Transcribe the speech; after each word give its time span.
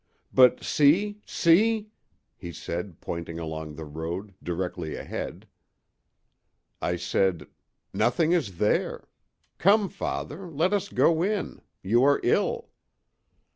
"But 0.33 0.63
see—see!" 0.63 1.91
he 2.35 2.51
said, 2.51 2.99
pointing 3.01 3.37
along 3.37 3.75
the 3.75 3.85
road, 3.85 4.33
directly 4.41 4.95
ahead. 4.95 5.47
I 6.81 6.95
said: 6.95 7.45
"Nothing 7.93 8.31
is 8.31 8.57
there. 8.57 9.07
Come, 9.59 9.89
father, 9.89 10.49
let 10.49 10.73
us 10.73 10.89
go 10.89 11.21
in—you 11.21 12.03
are 12.03 12.19
ill." 12.23 12.69